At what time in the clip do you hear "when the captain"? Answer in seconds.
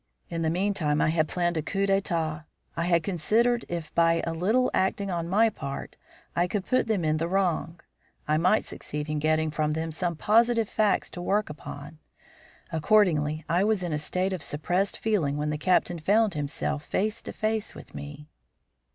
15.37-15.99